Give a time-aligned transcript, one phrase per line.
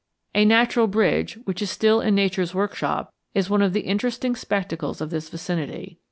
[0.33, 4.99] A natural bridge which is still in Nature's workshop is one of the interesting spectacles
[4.99, 5.99] of this vicinity.